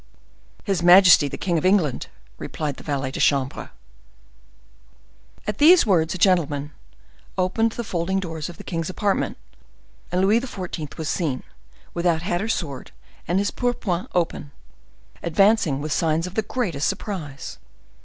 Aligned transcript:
"His 0.63 0.81
Majesty 0.81 1.27
the 1.27 1.37
King 1.37 1.59
of 1.59 1.63
England!" 1.63 2.07
replied 2.39 2.77
the 2.77 2.83
valet 2.83 3.11
de 3.11 3.19
chambre. 3.19 3.69
At 5.45 5.59
these 5.59 5.85
words 5.85 6.15
a 6.15 6.17
gentleman 6.17 6.71
opened 7.37 7.73
the 7.73 7.83
folding 7.83 8.19
doors 8.19 8.49
of 8.49 8.57
the 8.57 8.63
king's 8.63 8.89
apartment, 8.89 9.37
and 10.11 10.19
Louis 10.21 10.41
XIV. 10.41 10.97
was 10.97 11.07
seen, 11.07 11.43
without 11.93 12.23
hat 12.23 12.41
or 12.41 12.49
sword, 12.49 12.89
and 13.27 13.37
his 13.37 13.51
pourpoint 13.51 14.07
open, 14.15 14.49
advancing 15.21 15.81
with 15.81 15.91
signs 15.93 16.25
of 16.25 16.33
the 16.33 16.41
greatest 16.41 16.87
surprise. 16.87 17.59